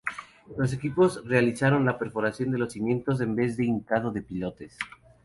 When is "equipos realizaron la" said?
0.73-1.99